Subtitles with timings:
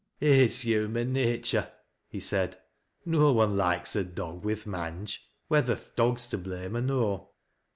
[0.19, 1.69] "It's human natur',''
[2.07, 2.57] he said."
[3.05, 7.29] No one loikcs a doi; wi' th' mange, whether th' dog's to blame or no.